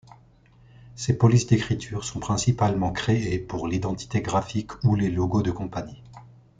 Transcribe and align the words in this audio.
Ses 0.95 1.15
polices 1.15 1.45
d’écriture 1.45 2.03
sont 2.05 2.19
principalement 2.19 2.91
créées 2.91 3.37
pour 3.37 3.67
l’identité 3.67 4.19
graphique 4.21 4.83
ou 4.83 4.95
les 4.95 5.11
logos 5.11 5.43
de 5.43 5.51
compagnies. 5.51 6.01